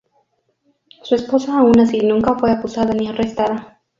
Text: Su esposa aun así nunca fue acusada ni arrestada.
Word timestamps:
Su 1.03 1.13
esposa 1.13 1.59
aun 1.59 1.79
así 1.79 1.99
nunca 1.99 2.33
fue 2.33 2.49
acusada 2.49 2.91
ni 2.95 3.07
arrestada. 3.07 3.83